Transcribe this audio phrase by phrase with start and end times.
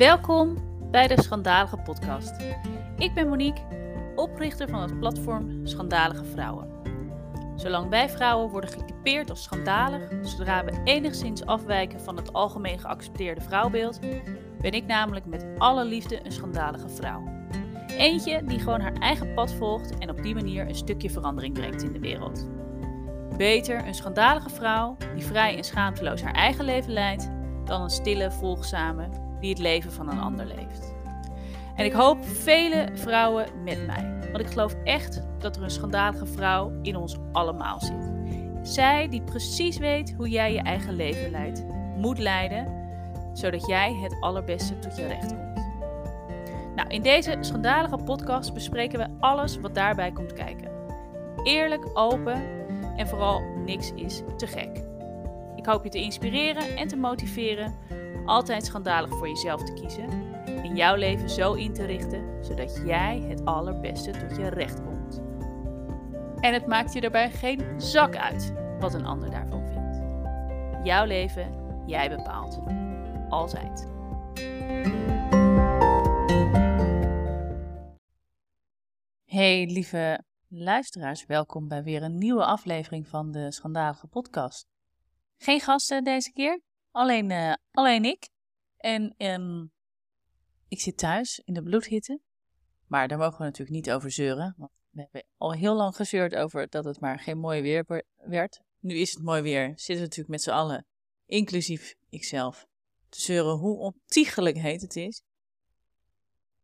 [0.00, 0.56] Welkom
[0.90, 2.34] bij de Schandalige Podcast.
[2.96, 3.62] Ik ben Monique,
[4.16, 6.68] oprichter van het platform Schandalige Vrouwen.
[7.56, 13.40] Zolang wij vrouwen worden getypeerd als schandalig, zodra we enigszins afwijken van het algemeen geaccepteerde
[13.40, 14.00] vrouwbeeld,
[14.60, 17.22] ben ik namelijk met alle liefde een schandalige vrouw.
[17.86, 21.82] Eentje die gewoon haar eigen pad volgt en op die manier een stukje verandering brengt
[21.82, 22.48] in de wereld.
[23.36, 27.30] Beter een schandalige vrouw die vrij en schaamteloos haar eigen leven leidt,
[27.64, 30.94] dan een stille, volgzame die het leven van een ander leeft.
[31.76, 36.26] En ik hoop vele vrouwen met mij, want ik geloof echt dat er een schandalige
[36.26, 38.12] vrouw in ons allemaal zit.
[38.62, 41.64] Zij die precies weet hoe jij je eigen leven leidt,
[41.96, 42.88] moet leiden,
[43.32, 45.64] zodat jij het allerbeste tot je recht komt.
[46.76, 50.70] Nou, in deze schandalige podcast bespreken we alles wat daarbij komt kijken.
[51.42, 52.42] Eerlijk, open
[52.96, 54.82] en vooral niks is te gek.
[55.56, 57.74] Ik hoop je te inspireren en te motiveren
[58.26, 63.20] altijd schandalig voor jezelf te kiezen en jouw leven zo in te richten zodat jij
[63.28, 65.20] het allerbeste tot je recht komt.
[66.40, 70.02] En het maakt je daarbij geen zak uit wat een ander daarvan vindt.
[70.86, 71.54] Jouw leven,
[71.86, 72.60] jij bepaalt.
[73.28, 73.88] Altijd.
[79.24, 84.66] Hey lieve luisteraars, welkom bij weer een nieuwe aflevering van de Schandalige Podcast.
[85.36, 86.60] Geen gasten deze keer,
[86.90, 88.28] alleen, uh, alleen ik.
[88.76, 89.72] En um,
[90.68, 92.20] ik zit thuis in de bloedhitte.
[92.86, 94.54] Maar daar mogen we natuurlijk niet over zeuren.
[94.56, 98.60] Want we hebben al heel lang gezeurd over dat het maar geen mooi weer werd.
[98.78, 99.66] Nu is het mooi weer.
[99.66, 100.86] Zitten we natuurlijk met z'n allen,
[101.26, 102.66] inclusief ikzelf,
[103.08, 105.22] te zeuren hoe ontiegelijk heet het is.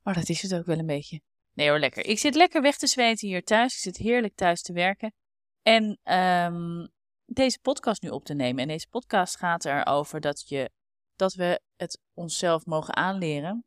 [0.03, 1.21] Maar dat is het ook wel een beetje.
[1.53, 2.07] Nee hoor, lekker.
[2.07, 3.75] Ik zit lekker weg te zweten hier thuis.
[3.75, 5.15] Ik zit heerlijk thuis te werken.
[5.63, 6.89] En um,
[7.27, 8.63] deze podcast nu op te nemen.
[8.63, 10.71] En deze podcast gaat erover dat, je,
[11.17, 13.65] dat we het onszelf mogen aanleren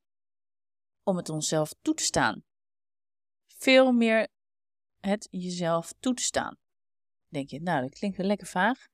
[1.03, 2.43] om het onszelf toe te staan.
[3.47, 4.27] Veel meer
[4.99, 6.57] het jezelf toe te staan.
[7.27, 8.87] Denk je, nou, dat klinkt wel lekker vaag.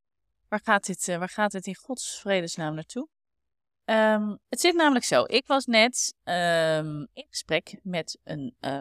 [0.47, 3.07] Waar gaat dit, uh, waar gaat dit in Gods vredesnaam naartoe?
[3.85, 5.23] Um, het zit namelijk zo.
[5.23, 8.79] Ik was net um, in gesprek met een, uh,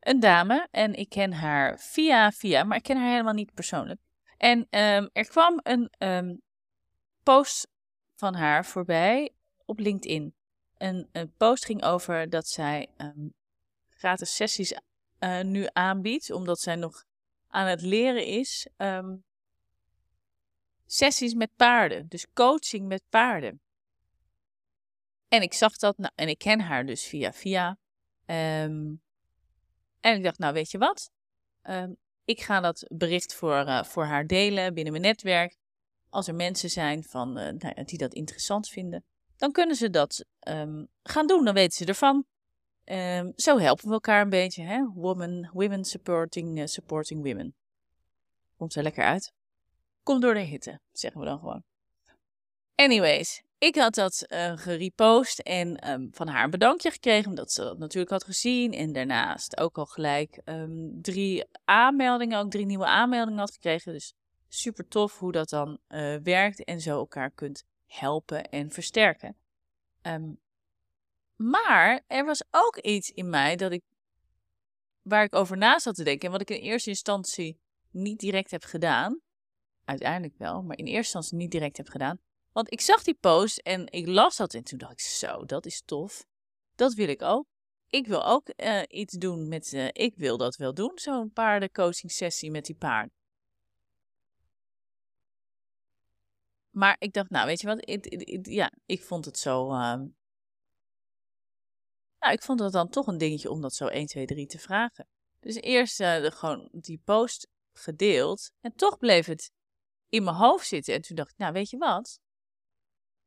[0.00, 0.68] een dame.
[0.70, 4.00] En ik ken haar via via, maar ik ken haar helemaal niet persoonlijk.
[4.44, 6.42] En um, er kwam een
[7.22, 7.68] post
[8.14, 9.34] van haar voorbij
[9.64, 10.34] op LinkedIn.
[10.76, 12.88] Een, een post ging over dat zij
[13.88, 14.72] gratis sessies
[15.18, 17.04] uh, nu aanbiedt, omdat zij nog
[17.48, 18.68] aan het leren is.
[20.86, 23.60] sessies met paarden, dus coaching met paarden.
[25.28, 27.78] En ik zag dat, nou, en ik ken haar dus via via.
[28.24, 29.00] En
[30.00, 31.10] ik dacht, nou weet je wat?
[31.62, 35.56] Um, ik ga dat bericht voor, uh, voor haar delen binnen mijn netwerk.
[36.10, 39.04] Als er mensen zijn van, uh, nou, die dat interessant vinden,
[39.36, 41.44] dan kunnen ze dat um, gaan doen.
[41.44, 42.24] Dan weten ze ervan.
[43.36, 44.62] zo helpen we elkaar een beetje.
[44.62, 44.84] Hè?
[44.94, 47.54] Women, women supporting, uh, supporting women.
[48.56, 49.32] Komt er lekker uit.
[50.02, 51.64] Komt door de hitte, zeggen we dan gewoon.
[52.74, 57.62] Anyways, ik had dat uh, gerepost en um, van haar een bedankje gekregen, omdat ze
[57.62, 58.72] dat natuurlijk had gezien.
[58.72, 63.92] En daarnaast ook al gelijk um, drie aanmeldingen, ook drie nieuwe aanmeldingen had gekregen.
[63.92, 64.14] Dus
[64.48, 69.36] super tof hoe dat dan uh, werkt en zo elkaar kunt helpen en versterken.
[70.02, 70.40] Um,
[71.36, 73.82] maar er was ook iets in mij dat ik,
[75.02, 76.26] waar ik over na zat te denken.
[76.26, 77.58] En wat ik in eerste instantie
[77.90, 79.20] niet direct heb gedaan.
[79.84, 82.20] Uiteindelijk wel, maar in eerste instantie niet direct heb gedaan
[82.54, 85.66] want ik zag die post en ik las dat en toen dacht ik, zo, dat
[85.66, 86.26] is tof.
[86.74, 87.46] Dat wil ik ook.
[87.88, 92.12] Ik wil ook uh, iets doen met, uh, ik wil dat wel doen, zo'n paardencoaching
[92.12, 93.10] sessie met die paard.
[96.70, 99.76] Maar ik dacht, nou weet je wat, ja, ik vond het zo, uh,
[102.18, 104.58] nou ik vond het dan toch een dingetje om dat zo 1, 2, 3 te
[104.58, 105.08] vragen.
[105.40, 109.52] Dus eerst uh, gewoon die post gedeeld en toch bleef het
[110.08, 110.94] in mijn hoofd zitten.
[110.94, 112.20] En toen dacht ik, nou weet je wat,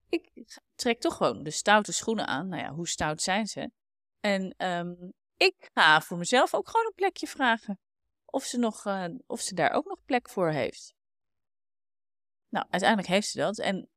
[0.09, 0.31] ik
[0.75, 2.47] trek toch gewoon de stoute schoenen aan.
[2.47, 3.71] Nou ja, hoe stout zijn ze?
[4.19, 7.79] En um, ik ga voor mezelf ook gewoon een plekje vragen.
[8.25, 10.93] Of ze, nog, uh, of ze daar ook nog plek voor heeft.
[12.49, 13.59] Nou, uiteindelijk heeft ze dat.
[13.59, 13.89] En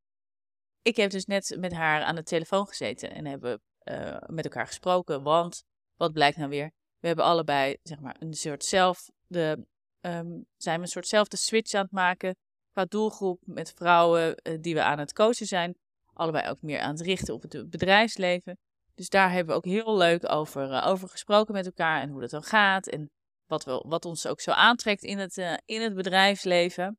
[0.83, 4.67] ik heb dus net met haar aan de telefoon gezeten en hebben uh, met elkaar
[4.67, 5.23] gesproken.
[5.23, 5.65] Want
[5.97, 6.73] wat blijkt nou weer?
[6.99, 9.11] We hebben allebei, zeg maar, een soort zelf.
[9.27, 9.67] De,
[10.01, 12.37] um, zijn we een soort zelfde switch aan het maken
[12.73, 15.79] qua doelgroep met vrouwen uh, die we aan het coachen zijn
[16.21, 18.59] allebei ook meer aan het richten op het bedrijfsleven.
[18.95, 22.21] Dus daar hebben we ook heel leuk over, uh, over gesproken met elkaar en hoe
[22.21, 22.87] dat dan gaat.
[22.87, 23.11] En
[23.47, 26.99] wat, we, wat ons ook zo aantrekt in het, uh, in het bedrijfsleven.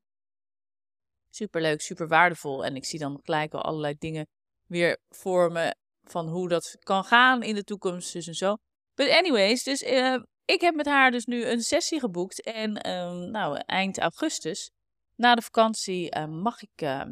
[1.30, 2.66] Super leuk, super waardevol.
[2.66, 4.28] En ik zie dan gelijk al allerlei dingen
[4.66, 8.58] weer voor me van hoe dat kan gaan in de toekomst, dus en zo.
[8.94, 12.44] But anyways, dus uh, ik heb met haar dus nu een sessie geboekt.
[12.44, 14.72] En um, nou, eind augustus,
[15.16, 17.04] na de vakantie, mag ik uh,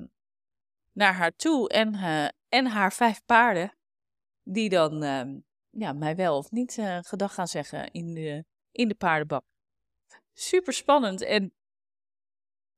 [1.00, 1.70] naar haar toe.
[1.70, 1.96] En,
[2.50, 3.78] en haar vijf paarden,
[4.44, 5.02] die dan
[5.70, 9.44] ja, mij wel of niet gedag gaan zeggen in de, in de paardenbak.
[10.34, 11.22] Super spannend.
[11.22, 11.54] En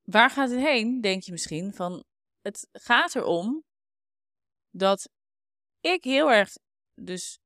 [0.01, 1.73] waar gaat het heen, denk je misschien?
[1.73, 2.03] Van,
[2.41, 3.63] het gaat erom
[4.69, 5.09] dat
[5.79, 6.57] ik heel erg
[6.94, 7.39] dus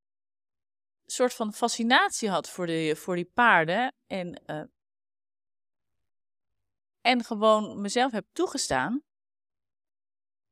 [1.05, 3.93] een soort van fascinatie had voor, de, voor die paarden.
[4.07, 4.63] En, uh,
[7.01, 9.03] en gewoon mezelf heb toegestaan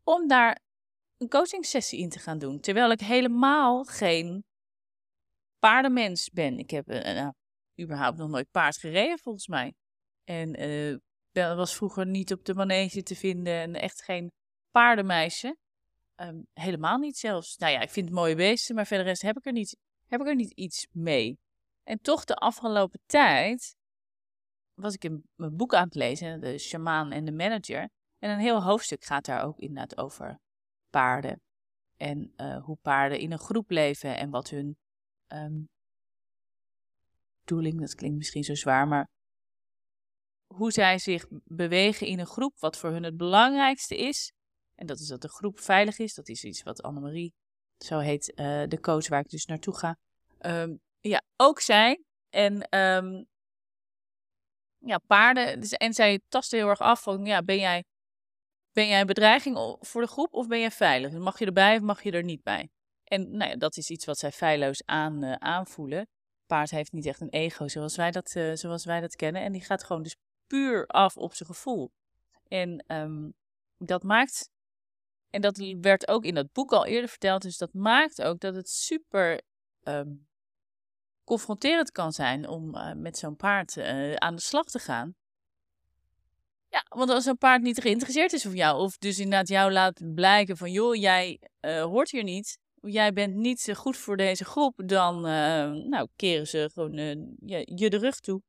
[0.04, 0.60] om daar
[1.18, 2.60] een coaching sessie in te gaan doen.
[2.60, 4.44] Terwijl ik helemaal geen
[5.60, 6.58] paardenmens ben.
[6.58, 7.34] Ik heb uh, nou,
[7.82, 9.74] überhaupt nog nooit paard gereden, volgens mij.
[10.24, 14.32] En uh, was vroeger niet op de manege te vinden en echt geen
[14.72, 15.58] paardenmeisje.
[16.16, 17.58] Um, helemaal niet zelfs.
[17.58, 19.78] Nou ja, ik vind het mooie beesten, maar verder rest heb ik er niet,
[20.08, 21.40] heb ik er niet iets mee.
[21.84, 23.76] En toch de afgelopen tijd
[24.74, 27.90] was ik in mijn boek aan het lezen, de shamaan en de manager.
[28.24, 30.40] En een heel hoofdstuk gaat daar ook inderdaad over
[30.90, 31.42] paarden.
[31.98, 34.78] En uh, hoe paarden in een groep leven en wat hun
[35.28, 35.70] um,
[37.44, 39.10] doeling, dat klinkt misschien zo zwaar, maar
[40.46, 44.34] hoe zij zich bewegen in een groep, wat voor hun het belangrijkste is.
[44.76, 46.14] En dat is dat de groep veilig is.
[46.14, 47.34] Dat is iets wat Annemarie,
[47.78, 49.98] zo heet uh, de coach waar ik dus naartoe ga,
[50.40, 52.04] um, ja, ook zijn.
[52.30, 53.26] En um,
[54.78, 57.84] ja, paarden, dus, en zij tasten heel erg af van, ja, ben jij,
[58.74, 61.12] ben jij een bedreiging voor de groep of ben jij veilig?
[61.12, 62.70] Mag je erbij of mag je er niet bij?
[63.04, 66.08] En nou ja, dat is iets wat zij feilloos aan, uh, aanvoelen.
[66.46, 69.42] Paard heeft niet echt een ego zoals wij, dat, uh, zoals wij dat kennen.
[69.42, 70.16] En die gaat gewoon dus
[70.48, 71.92] puur af op zijn gevoel.
[72.48, 73.34] En um,
[73.78, 74.50] dat maakt,
[75.30, 78.56] en dat werd ook in dat boek al eerder verteld, dus dat maakt ook dat
[78.56, 79.42] het super
[79.84, 80.28] um,
[81.24, 83.78] confronterend kan zijn om uh, met zo'n paard
[84.16, 85.16] aan de slag te gaan.
[86.74, 90.14] Ja, want als een paard niet geïnteresseerd is of jou, of dus inderdaad jou laat
[90.14, 94.82] blijken van, joh, jij uh, hoort hier niet, jij bent niet goed voor deze groep,
[94.86, 95.22] dan
[95.90, 96.96] nou, keren ze gewoon
[97.46, 98.42] je, je de rug toe.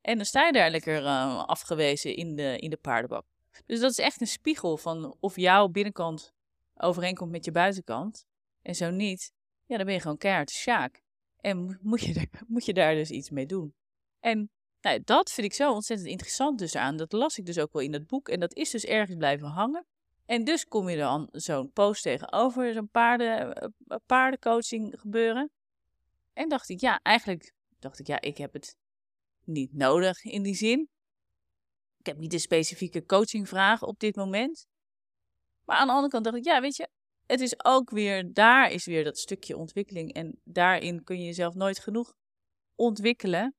[0.00, 1.02] En dan sta je daar lekker
[1.46, 3.24] afgewezen in de, in de paardenbak.
[3.66, 6.32] Dus dat is echt een spiegel van of jouw binnenkant
[6.74, 8.26] overeenkomt met je buitenkant.
[8.62, 9.32] En zo niet,
[9.64, 11.02] ja, dan ben je gewoon keihard sjaak.
[11.40, 13.74] En moet je, moet je daar dus iets mee doen.
[14.20, 14.50] En
[14.84, 16.96] nou, dat vind ik zo ontzettend interessant dus aan.
[16.96, 18.28] Dat las ik dus ook wel in het boek.
[18.28, 19.86] En dat is dus ergens blijven hangen.
[20.26, 25.50] En dus kom je dan zo'n post tegenover, zo'n paarden, eh, paardencoaching gebeuren.
[26.32, 28.76] En dacht ik, ja, eigenlijk dacht ik, ja, ik heb het
[29.44, 30.88] niet nodig in die zin.
[31.98, 34.66] Ik heb niet een specifieke coachingvraag op dit moment.
[35.64, 36.88] Maar aan de andere kant dacht ik, ja, weet je,
[37.26, 40.12] het is ook weer, daar is weer dat stukje ontwikkeling.
[40.12, 42.14] En daarin kun je jezelf nooit genoeg
[42.74, 43.54] ontwikkelen.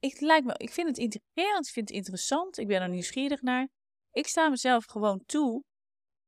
[0.00, 3.68] Ik, lijkt me, ik vind het intrigerend, vind het interessant, ik ben er nieuwsgierig naar.
[4.12, 5.64] Ik sta mezelf gewoon toe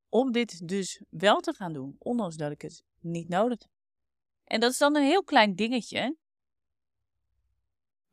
[0.08, 3.70] om dit dus wel te gaan doen, ondanks dat ik het niet nodig heb.
[4.44, 6.16] En dat is dan een heel klein dingetje,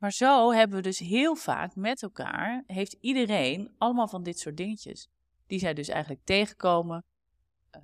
[0.00, 4.56] maar zo hebben we dus heel vaak met elkaar, heeft iedereen allemaal van dit soort
[4.56, 5.08] dingetjes.
[5.46, 7.04] Die zij dus eigenlijk tegenkomen.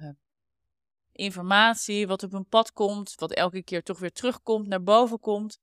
[0.00, 0.10] Uh,
[1.12, 5.58] informatie, wat op een pad komt, wat elke keer toch weer terugkomt, naar boven komt.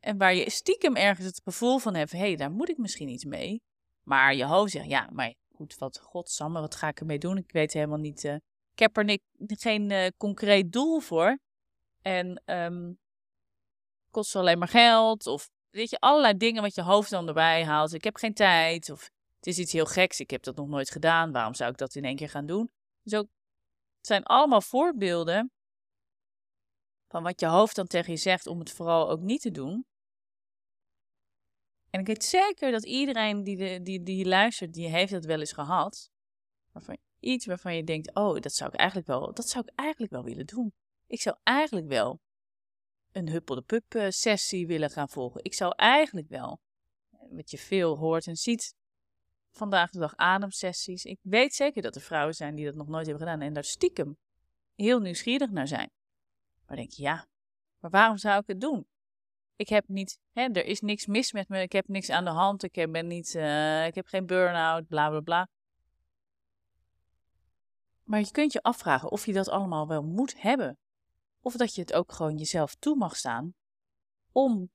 [0.00, 3.08] En waar je stiekem ergens het gevoel van hebt, hé, hey, daar moet ik misschien
[3.08, 3.62] iets mee.
[4.02, 7.36] Maar je hoofd zegt, ja, maar goed, wat godsamme, wat ga ik ermee doen?
[7.36, 8.34] Ik weet helemaal niet, uh,
[8.72, 11.38] ik heb er geen uh, concreet doel voor.
[12.02, 12.98] En um,
[14.10, 17.92] kost alleen maar geld, of weet je, allerlei dingen wat je hoofd dan erbij haalt.
[17.92, 20.90] Ik heb geen tijd of het is iets heel geks, ik heb dat nog nooit
[20.90, 21.32] gedaan.
[21.32, 22.70] Waarom zou ik dat in één keer gaan doen?
[23.02, 23.28] Dus het
[24.00, 25.50] zijn allemaal voorbeelden
[27.08, 29.86] van wat je hoofd dan tegen je zegt om het vooral ook niet te doen.
[31.90, 35.40] En ik weet zeker dat iedereen die, de, die, die luistert, die heeft dat wel
[35.40, 36.10] eens gehad.
[36.72, 40.12] Waarvan, iets waarvan je denkt, oh, dat zou ik eigenlijk wel, dat zou ik eigenlijk
[40.12, 40.72] wel willen doen.
[41.06, 42.20] Ik zou eigenlijk wel
[43.12, 45.44] een Huppel de Pup eh, sessie willen gaan volgen.
[45.44, 46.60] Ik zou eigenlijk wel,
[47.10, 48.74] wat je veel hoort en ziet,
[49.50, 51.04] vandaag de dag ademsessies.
[51.04, 53.64] Ik weet zeker dat er vrouwen zijn die dat nog nooit hebben gedaan en daar
[53.64, 54.18] stiekem
[54.74, 55.90] heel nieuwsgierig naar zijn.
[56.66, 57.28] Maar denk je, ja,
[57.78, 58.86] maar waarom zou ik het doen?
[59.60, 62.30] Ik heb niet, hè, er is niks mis met me, ik heb niks aan de
[62.30, 65.48] hand, ik heb, ben niet, uh, ik heb geen burn-out, bla bla bla.
[68.04, 70.78] Maar je kunt je afvragen of je dat allemaal wel moet hebben.
[71.40, 73.54] Of dat je het ook gewoon jezelf toe mag staan
[74.32, 74.70] om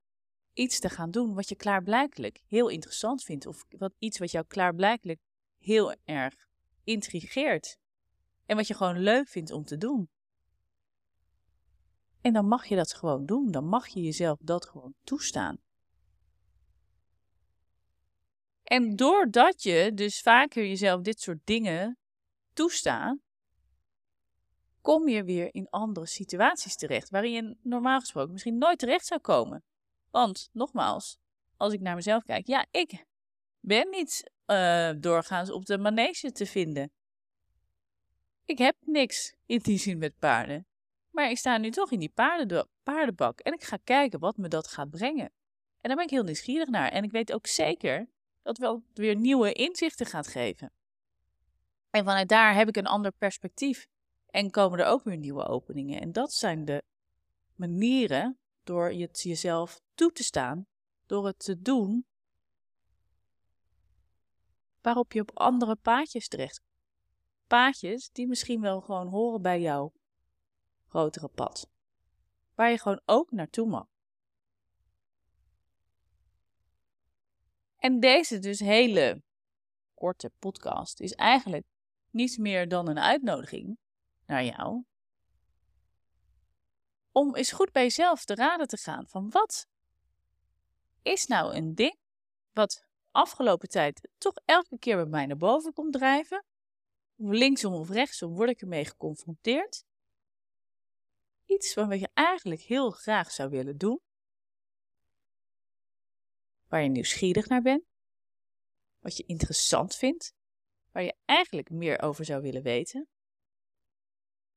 [0.54, 3.46] iets te gaan doen wat je klaarblijkelijk heel interessant vindt.
[3.46, 5.20] Of wat, iets wat jou klaarblijkelijk
[5.58, 6.36] heel erg
[6.84, 7.78] intrigeert.
[8.46, 10.10] En wat je gewoon leuk vindt om te doen.
[12.26, 13.52] En dan mag je dat gewoon doen.
[13.52, 15.58] Dan mag je jezelf dat gewoon toestaan.
[18.64, 21.98] En doordat je dus vaker jezelf dit soort dingen
[22.54, 23.18] toestaat,
[24.82, 29.22] kom je weer in andere situaties terecht, waarin je normaal gesproken misschien nooit terecht zou
[29.22, 29.64] komen.
[30.12, 31.18] Want nogmaals,
[31.58, 33.06] als ik naar mezelf kijk, ja, ik
[33.60, 36.92] ben niet uh, doorgaans op de manege te vinden.
[38.46, 40.68] Ik heb niks in die zin met paarden.
[41.16, 44.48] Maar ik sta nu toch in die paarden, paardenbak en ik ga kijken wat me
[44.48, 45.32] dat gaat brengen.
[45.82, 46.92] En daar ben ik heel nieuwsgierig naar.
[46.92, 48.08] En ik weet ook zeker
[48.42, 50.72] dat wel weer nieuwe inzichten gaat geven.
[51.90, 53.88] En vanuit daar heb ik een ander perspectief.
[54.26, 56.02] En komen er ook weer nieuwe openingen.
[56.02, 56.84] En dat zijn de
[57.56, 60.66] manieren door het jezelf toe te staan,
[61.06, 62.06] door het te doen,
[64.82, 66.62] waarop je op andere paadjes terecht.
[67.48, 69.94] Paadjes die misschien wel gewoon horen bij jouw
[70.96, 71.70] grotere pad.
[72.54, 73.88] Waar je gewoon ook naartoe mag.
[77.78, 79.24] En deze dus hele
[79.94, 81.66] korte podcast is eigenlijk
[82.10, 83.78] niets meer dan een uitnodiging
[84.26, 84.84] naar jou.
[87.12, 89.68] Om eens goed bij jezelf te raden te gaan van wat
[91.02, 91.98] is nou een ding
[92.52, 96.46] wat afgelopen tijd toch elke keer bij mij naar boven komt drijven.
[97.16, 99.86] Linksom of rechtsom word ik ermee geconfronteerd.
[101.46, 104.00] Iets wat je eigenlijk heel graag zou willen doen.
[106.68, 107.84] Waar je nieuwsgierig naar bent.
[109.00, 110.34] Wat je interessant vindt.
[110.92, 113.08] Waar je eigenlijk meer over zou willen weten.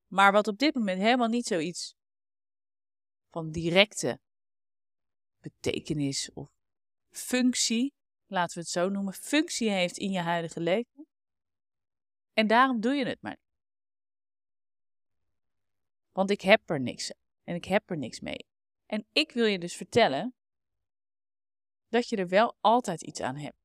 [0.07, 1.95] Maar wat op dit moment helemaal niet zoiets
[3.31, 4.21] van directe
[5.41, 6.51] betekenis of
[7.11, 7.93] functie,
[8.27, 11.07] laten we het zo noemen, functie heeft in je huidige leven.
[12.33, 13.39] En daarom doe je het maar.
[16.19, 17.13] Want ik heb er niks
[17.45, 18.47] en ik heb er niks mee.
[18.87, 20.35] En ik wil je dus vertellen
[21.89, 23.57] dat je er wel altijd iets aan hebt.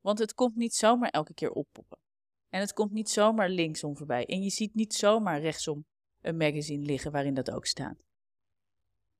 [0.00, 1.98] Want het komt niet zomaar elke keer oppoppen.
[2.48, 4.26] En het komt niet zomaar linksom voorbij.
[4.26, 5.86] En je ziet niet zomaar rechtsom
[6.20, 8.02] een magazine liggen waarin dat ook staat.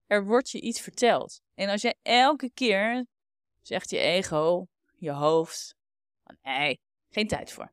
[0.06, 1.40] Er wordt je iets verteld.
[1.54, 3.06] En als jij elke keer
[3.60, 5.76] zegt je ego, je hoofd,
[6.22, 7.72] van nee, geen tijd voor.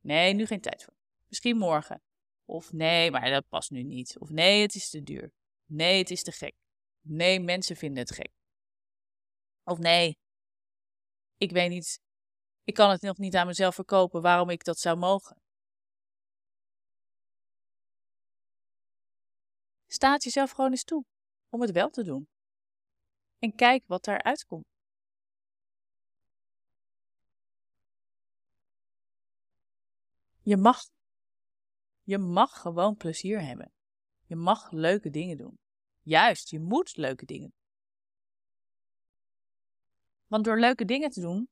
[0.00, 0.94] Nee, nu geen tijd voor.
[1.28, 2.02] Misschien morgen.
[2.44, 4.18] Of nee, maar dat past nu niet.
[4.18, 5.32] Of nee, het is te duur.
[5.66, 6.54] Nee, het is te gek.
[7.00, 8.30] Nee, mensen vinden het gek.
[9.64, 10.18] Of nee,
[11.36, 12.02] ik weet niet
[12.64, 15.36] ik kan het nog niet aan mezelf verkopen waarom ik dat zou mogen.
[19.86, 21.04] Staat jezelf gewoon eens toe
[21.48, 22.28] om het wel te doen.
[23.38, 24.64] En kijk wat daaruit komt.
[30.42, 30.84] Je mag,
[32.04, 33.72] je mag gewoon plezier hebben.
[34.26, 35.58] Je mag leuke dingen doen.
[36.02, 37.62] Juist, je moet leuke dingen doen.
[40.26, 41.48] Want door leuke dingen te doen,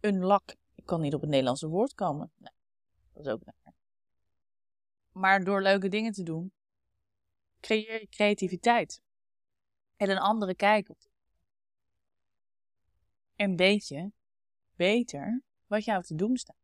[0.00, 0.56] een lak.
[0.74, 2.32] Ik kan niet op het Nederlandse woord komen.
[2.36, 2.52] Nee,
[3.12, 3.74] dat is ook raar.
[5.12, 6.52] Maar door leuke dingen te doen,
[7.60, 9.02] creëer je creativiteit.
[9.96, 10.98] En een andere kijk op.
[13.34, 14.12] En weet je
[14.76, 16.59] beter wat jou te doen staat.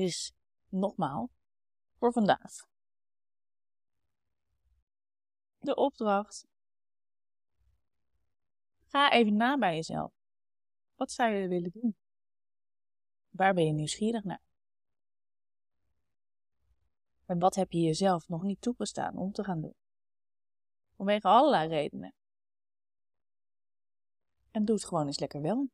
[0.00, 0.32] Dus
[0.68, 1.30] nogmaals,
[1.98, 2.68] voor vandaag.
[5.58, 6.46] De opdracht.
[8.86, 10.12] Ga even na bij jezelf.
[10.94, 11.96] Wat zou je willen doen?
[13.28, 14.42] Waar ben je nieuwsgierig naar?
[17.26, 19.74] En wat heb je jezelf nog niet toegestaan om te gaan doen?
[20.96, 22.14] Vanwege allerlei redenen.
[24.50, 25.70] En doe het gewoon eens lekker wel.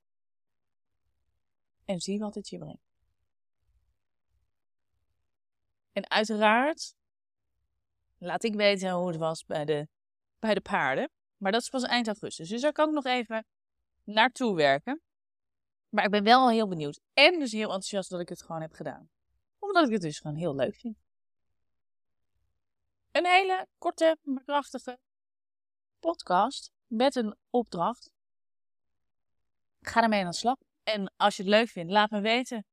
[1.85, 2.86] En zie wat het je brengt.
[5.97, 6.95] En uiteraard
[8.19, 9.89] laat ik weten hoe het was bij de,
[10.39, 11.11] bij de paarden.
[11.37, 12.49] Maar dat is pas eind augustus.
[12.49, 13.47] Dus daar kan ik nog even
[14.05, 15.03] naartoe werken.
[15.89, 17.01] Maar ik ben wel heel benieuwd.
[17.13, 19.09] En dus heel enthousiast dat ik het gewoon heb gedaan.
[19.59, 20.97] Omdat ik het dus gewoon heel leuk vind.
[23.13, 24.99] Een hele korte, maar krachtige
[25.99, 28.11] podcast met een opdracht.
[29.81, 30.57] Ga ermee aan de slag.
[30.83, 32.65] En als je het leuk vindt, laat me weten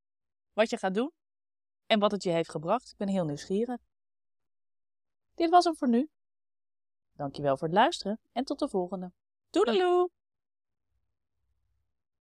[0.53, 1.11] wat je gaat doen.
[1.85, 2.91] En wat het je heeft gebracht.
[2.91, 3.81] Ik ben heel nieuwsgierig.
[5.35, 6.09] Dit was hem voor nu.
[7.13, 9.11] Dankjewel voor het luisteren en tot de volgende.
[9.49, 10.09] Doedeloe!